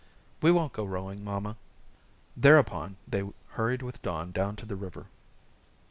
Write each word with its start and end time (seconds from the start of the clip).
"We 0.41 0.49
won't 0.51 0.73
go 0.73 0.83
rowing, 0.83 1.23
mamma." 1.23 1.57
Thereupon 2.35 2.97
they 3.07 3.21
hurried 3.49 3.83
with 3.83 4.01
Don 4.01 4.31
down 4.31 4.55
to 4.55 4.65
the 4.65 4.75
river. 4.75 5.05